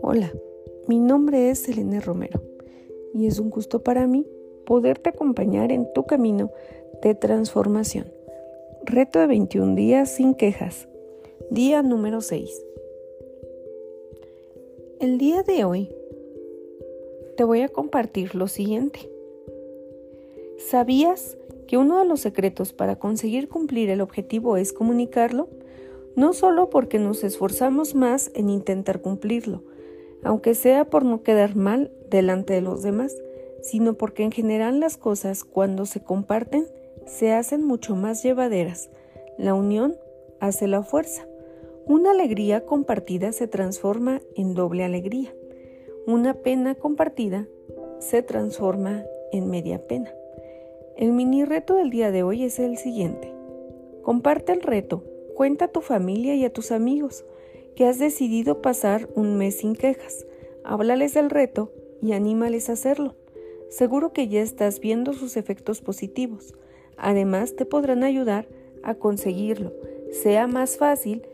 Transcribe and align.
Hola, 0.00 0.32
mi 0.86 0.98
nombre 0.98 1.50
es 1.50 1.68
Elena 1.68 2.00
Romero 2.00 2.40
y 3.12 3.26
es 3.26 3.38
un 3.38 3.50
gusto 3.50 3.82
para 3.82 4.06
mí 4.06 4.26
poderte 4.64 5.10
acompañar 5.10 5.72
en 5.72 5.92
tu 5.92 6.04
camino 6.04 6.50
de 7.02 7.14
transformación. 7.14 8.06
Reto 8.84 9.18
de 9.18 9.26
21 9.26 9.74
días 9.74 10.10
sin 10.10 10.34
quejas. 10.34 10.88
Día 11.50 11.82
número 11.82 12.20
6. 12.20 12.64
El 15.00 15.18
día 15.18 15.42
de 15.42 15.64
hoy 15.64 15.90
te 17.36 17.44
voy 17.44 17.60
a 17.60 17.68
compartir 17.68 18.34
lo 18.34 18.48
siguiente. 18.48 19.10
¿Sabías 20.56 21.36
que 21.66 21.76
uno 21.76 21.98
de 21.98 22.06
los 22.06 22.20
secretos 22.20 22.72
para 22.72 22.96
conseguir 22.96 23.48
cumplir 23.48 23.90
el 23.90 24.00
objetivo 24.00 24.56
es 24.56 24.72
comunicarlo? 24.72 25.48
No 26.14 26.32
solo 26.32 26.70
porque 26.70 26.98
nos 26.98 27.24
esforzamos 27.24 27.94
más 27.94 28.30
en 28.34 28.48
intentar 28.48 29.00
cumplirlo, 29.00 29.62
aunque 30.22 30.54
sea 30.54 30.84
por 30.86 31.04
no 31.04 31.22
quedar 31.22 31.56
mal 31.56 31.90
delante 32.08 32.54
de 32.54 32.62
los 32.62 32.82
demás, 32.82 33.14
sino 33.62 33.94
porque 33.94 34.22
en 34.22 34.32
general 34.32 34.80
las 34.80 34.96
cosas 34.96 35.44
cuando 35.44 35.86
se 35.86 36.00
comparten 36.00 36.66
se 37.06 37.32
hacen 37.32 37.64
mucho 37.64 37.96
más 37.96 38.22
llevaderas. 38.22 38.90
La 39.38 39.54
unión 39.54 39.96
hace 40.40 40.66
la 40.66 40.82
fuerza. 40.82 41.26
Una 41.84 42.12
alegría 42.12 42.64
compartida 42.64 43.32
se 43.32 43.46
transforma 43.46 44.20
en 44.34 44.54
doble 44.54 44.84
alegría. 44.84 45.34
Una 46.06 46.34
pena 46.34 46.74
compartida 46.74 47.46
se 47.98 48.22
transforma 48.22 49.04
en 49.32 49.50
media 49.50 49.86
pena. 49.86 50.12
El 50.96 51.12
mini 51.12 51.44
reto 51.44 51.74
del 51.74 51.90
día 51.90 52.10
de 52.10 52.22
hoy 52.22 52.44
es 52.44 52.58
el 52.58 52.78
siguiente. 52.78 53.30
Comparte 54.00 54.52
el 54.52 54.62
reto, 54.62 55.04
cuenta 55.34 55.66
a 55.66 55.68
tu 55.68 55.82
familia 55.82 56.34
y 56.36 56.44
a 56.46 56.52
tus 56.52 56.72
amigos 56.72 57.26
que 57.74 57.84
has 57.84 57.98
decidido 57.98 58.62
pasar 58.62 59.06
un 59.14 59.36
mes 59.36 59.58
sin 59.58 59.74
quejas. 59.74 60.24
Háblales 60.64 61.12
del 61.12 61.28
reto 61.28 61.70
y 62.00 62.12
anímales 62.12 62.70
a 62.70 62.72
hacerlo. 62.72 63.14
Seguro 63.68 64.14
que 64.14 64.28
ya 64.28 64.40
estás 64.40 64.80
viendo 64.80 65.12
sus 65.12 65.36
efectos 65.36 65.82
positivos. 65.82 66.54
Además, 66.96 67.56
te 67.56 67.66
podrán 67.66 68.02
ayudar 68.02 68.48
a 68.82 68.94
conseguirlo. 68.94 69.74
Sea 70.12 70.46
más 70.46 70.78
fácil 70.78 71.26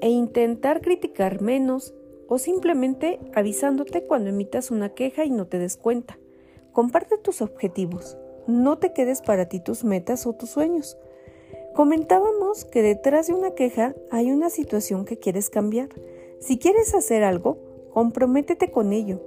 e 0.00 0.08
intentar 0.08 0.80
criticar 0.80 1.42
menos 1.42 1.94
o 2.28 2.38
simplemente 2.38 3.20
avisándote 3.34 4.06
cuando 4.06 4.30
emitas 4.30 4.70
una 4.70 4.94
queja 4.94 5.26
y 5.26 5.30
no 5.30 5.48
te 5.48 5.58
des 5.58 5.76
cuenta. 5.76 6.18
Comparte 6.72 7.18
tus 7.18 7.42
objetivos. 7.42 8.16
No 8.46 8.78
te 8.78 8.92
quedes 8.92 9.22
para 9.22 9.48
ti 9.48 9.60
tus 9.60 9.84
metas 9.84 10.26
o 10.26 10.32
tus 10.32 10.50
sueños. 10.50 10.96
Comentábamos 11.74 12.64
que 12.64 12.80
detrás 12.82 13.26
de 13.26 13.34
una 13.34 13.50
queja 13.50 13.94
hay 14.10 14.30
una 14.30 14.50
situación 14.50 15.04
que 15.04 15.18
quieres 15.18 15.50
cambiar. 15.50 15.88
Si 16.38 16.58
quieres 16.58 16.94
hacer 16.94 17.24
algo, 17.24 17.58
comprométete 17.92 18.70
con 18.70 18.92
ello 18.92 19.20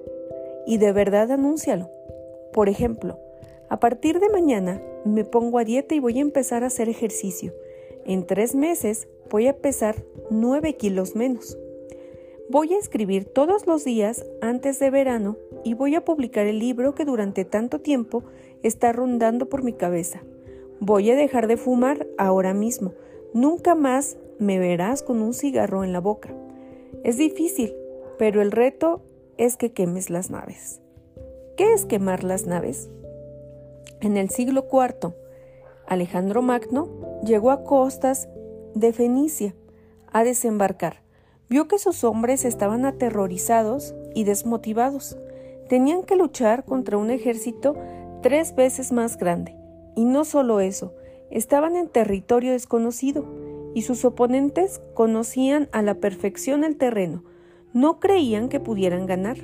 y 0.66 0.78
de 0.78 0.92
verdad 0.92 1.32
anúncialo. 1.32 1.90
Por 2.54 2.70
ejemplo, 2.70 3.20
a 3.70 3.80
partir 3.80 4.20
de 4.20 4.30
mañana 4.30 4.82
me 5.06 5.26
pongo 5.26 5.60
a 5.60 5.64
dieta 5.64 5.96
y 5.96 6.00
voy 6.00 6.18
a 6.18 6.22
empezar 6.22 6.64
a 6.64 6.68
hacer 6.68 6.90
ejercicio. 6.90 7.54
En 8.06 8.26
tres 8.26 8.56
meses 8.56 9.08
voy 9.30 9.48
a 9.48 9.58
pesar 9.58 10.04
9 10.30 10.76
kilos 10.78 11.16
menos. 11.16 11.58
Voy 12.50 12.74
a 12.74 12.80
escribir 12.80 13.26
todos 13.26 13.68
los 13.68 13.84
días 13.84 14.26
antes 14.42 14.80
de 14.80 14.90
verano 14.90 15.38
y 15.64 15.76
voy 15.76 15.94
a 15.94 16.04
publicar 16.04 16.48
el 16.48 16.58
libro 16.58 16.96
que 16.96 17.06
durante 17.06 17.46
tanto 17.46 17.80
tiempo 17.80 18.24
está 18.64 18.92
rondando 18.92 19.50
por 19.50 19.64
mi 19.64 19.74
cabeza. 19.74 20.22
Voy 20.80 21.12
a 21.12 21.16
dejar 21.16 21.48
de 21.48 21.58
fumar 21.58 22.08
ahora 22.18 22.54
mismo. 22.54 22.94
Nunca 23.34 23.76
más 23.76 24.18
me 24.40 24.60
verás 24.60 25.04
con 25.04 25.22
un 25.22 25.34
cigarro 25.34 25.84
en 25.84 25.94
la 25.94 26.00
boca. 26.00 26.34
Es 27.04 27.18
difícil, 27.18 27.74
pero 28.18 28.42
el 28.42 28.52
reto 28.52 29.02
es 29.38 29.58
que 29.58 29.72
quemes 29.72 30.10
las 30.10 30.30
naves. 30.30 30.82
¿Qué 31.58 31.74
es 31.74 31.86
quemar 31.86 32.24
las 32.24 32.46
naves? 32.46 32.90
En 34.02 34.16
el 34.16 34.30
siglo 34.30 34.66
IV, 34.72 35.14
Alejandro 35.88 36.42
Magno 36.42 36.88
llegó 37.24 37.52
a 37.52 37.64
costas 37.64 38.30
de 38.76 38.94
Fenicia 38.94 39.56
a 40.12 40.24
desembarcar. 40.24 41.02
Vio 41.50 41.68
que 41.68 41.80
sus 41.80 42.04
hombres 42.04 42.46
estaban 42.46 42.86
aterrorizados 42.86 43.96
y 44.14 44.24
desmotivados. 44.24 45.18
Tenían 45.68 46.04
que 46.04 46.16
luchar 46.16 46.64
contra 46.64 46.98
un 46.98 47.10
ejército 47.10 47.76
tres 48.22 48.56
veces 48.56 48.92
más 48.92 49.18
grande. 49.18 49.56
Y 49.96 50.06
no 50.06 50.26
solo 50.26 50.60
eso, 50.60 50.94
estaban 51.32 51.76
en 51.76 51.90
territorio 51.90 52.52
desconocido 52.52 53.26
y 53.74 53.84
sus 53.84 54.04
oponentes 54.06 54.82
conocían 54.94 55.70
a 55.72 55.82
la 55.82 55.96
perfección 55.96 56.64
el 56.64 56.78
terreno. 56.78 57.24
No 57.74 58.00
creían 58.00 58.50
que 58.50 58.60
pudieran 58.60 59.06
ganar. 59.06 59.38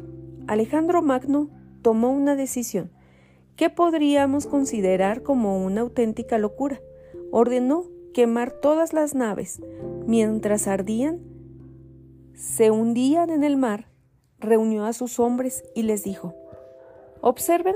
Alejandro 0.47 1.01
Magno 1.01 1.49
tomó 1.81 2.11
una 2.11 2.35
decisión 2.35 2.91
que 3.55 3.69
podríamos 3.69 4.47
considerar 4.47 5.23
como 5.23 5.63
una 5.63 5.81
auténtica 5.81 6.37
locura. 6.37 6.81
Ordenó 7.31 7.85
quemar 8.13 8.51
todas 8.51 8.93
las 8.93 9.15
naves. 9.15 9.61
Mientras 10.07 10.67
ardían, 10.67 11.19
se 12.33 12.71
hundían 12.71 13.29
en 13.29 13.43
el 13.43 13.57
mar, 13.57 13.87
reunió 14.39 14.85
a 14.85 14.93
sus 14.93 15.19
hombres 15.19 15.63
y 15.73 15.83
les 15.83 16.03
dijo, 16.03 16.33
Observen 17.21 17.75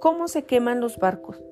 cómo 0.00 0.26
se 0.26 0.42
queman 0.42 0.80
los 0.80 0.98
barcos. 0.98 1.42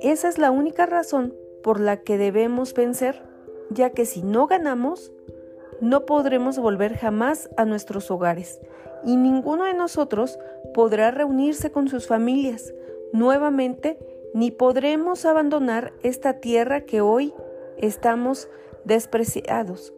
Esa 0.00 0.28
es 0.28 0.38
la 0.38 0.50
única 0.50 0.86
razón 0.86 1.34
por 1.62 1.78
la 1.78 1.98
que 1.98 2.18
debemos 2.18 2.74
vencer, 2.74 3.22
ya 3.70 3.90
que 3.90 4.06
si 4.06 4.22
no 4.22 4.46
ganamos, 4.46 5.12
no 5.80 6.04
podremos 6.06 6.58
volver 6.58 6.96
jamás 6.96 7.48
a 7.56 7.64
nuestros 7.64 8.10
hogares 8.10 8.60
y 9.04 9.16
ninguno 9.16 9.64
de 9.64 9.74
nosotros 9.74 10.38
podrá 10.74 11.10
reunirse 11.10 11.70
con 11.70 11.88
sus 11.88 12.06
familias 12.06 12.74
nuevamente, 13.12 13.98
ni 14.34 14.50
podremos 14.50 15.24
abandonar 15.24 15.92
esta 16.02 16.34
tierra 16.34 16.82
que 16.82 17.00
hoy 17.00 17.34
estamos 17.78 18.48
despreciados. 18.84 19.92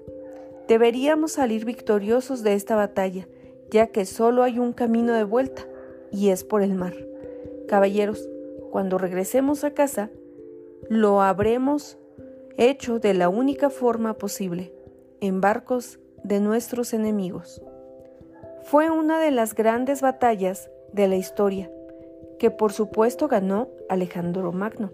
Deberíamos 0.69 1.33
salir 1.33 1.65
victoriosos 1.65 2.43
de 2.43 2.55
esta 2.55 2.77
batalla, 2.77 3.29
ya 3.71 3.89
que 3.89 4.07
solo 4.07 4.43
hay 4.43 4.59
un 4.59 4.73
camino 4.73 5.13
de 5.13 5.25
vuelta, 5.25 5.67
y 6.11 6.31
es 6.31 6.45
por 6.45 6.63
el 6.63 6.75
mar. 6.75 6.95
Caballeros, 7.73 8.29
cuando 8.71 8.99
regresemos 8.99 9.65
a 9.65 9.71
casa, 9.71 10.11
lo 10.91 11.23
habremos 11.23 11.97
hecho 12.59 12.99
de 12.99 13.15
la 13.15 13.31
única 13.31 13.71
forma 13.71 14.13
posible, 14.19 14.75
en 15.23 15.41
barcos 15.41 15.99
de 16.23 16.39
nuestros 16.41 16.93
enemigos. 16.93 17.63
Fue 18.63 18.91
una 18.91 19.19
de 19.21 19.31
las 19.31 19.55
grandes 19.55 20.03
batallas 20.03 20.69
de 20.93 21.09
la 21.09 21.17
historia, 21.17 21.71
que 22.39 22.51
por 22.51 22.75
supuesto 22.75 23.27
ganó 23.27 23.71
Alejandro 23.89 24.53
Magno. 24.53 24.91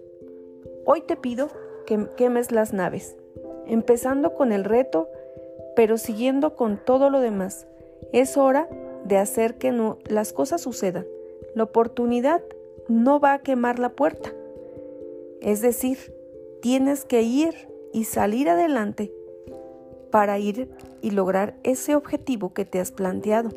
Hoy 0.85 1.01
te 1.01 1.17
pido 1.17 1.49
que 1.85 2.07
quemes 2.15 2.49
las 2.53 2.71
naves, 2.71 3.17
empezando 3.67 4.35
con 4.35 4.53
el 4.53 4.63
reto, 4.63 5.09
pero 5.75 5.97
siguiendo 5.97 6.55
con 6.55 6.77
todo 6.77 7.09
lo 7.09 7.19
demás. 7.19 7.67
Es 8.13 8.37
hora 8.37 8.69
de 9.03 9.17
hacer 9.17 9.55
que 9.55 9.73
no, 9.73 9.97
las 10.07 10.31
cosas 10.31 10.61
sucedan. 10.61 11.05
La 11.55 11.63
oportunidad 11.63 12.41
no 12.89 13.19
va 13.19 13.33
a 13.33 13.39
quemar 13.39 13.79
la 13.79 13.89
puerta. 13.89 14.33
Es 15.41 15.61
decir, 15.61 15.97
tienes 16.61 17.05
que 17.05 17.21
ir 17.21 17.53
y 17.93 18.03
salir 18.03 18.49
adelante 18.49 19.13
para 20.11 20.39
ir 20.39 20.69
y 21.01 21.11
lograr 21.11 21.55
ese 21.63 21.95
objetivo 21.95 22.53
que 22.53 22.65
te 22.65 22.79
has 22.79 22.91
planteado. 22.91 23.51